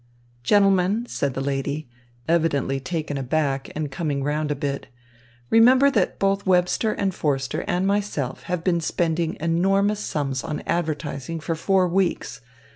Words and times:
"Gentlemen," 0.41 1.05
said 1.07 1.35
the 1.35 1.41
lady, 1.41 1.87
evidently 2.27 2.79
taken 2.79 3.19
aback 3.19 3.69
and 3.75 3.91
coming 3.91 4.23
round 4.23 4.49
a 4.49 4.55
bit, 4.55 4.87
"remember 5.51 5.91
that 5.91 6.17
both 6.17 6.43
Webster 6.43 6.93
and 6.93 7.13
Forster 7.13 7.63
and 7.67 7.85
myself 7.85 8.41
have 8.49 8.63
been 8.63 8.81
spending 8.81 9.37
enormous 9.39 9.99
sums 9.99 10.43
on 10.43 10.61
advertising 10.61 11.39
for 11.39 11.53
four 11.53 11.87
weeks. 11.87 12.41